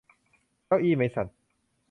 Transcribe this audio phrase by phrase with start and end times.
[0.65, 1.27] เก้าอี้มั้ยสัส!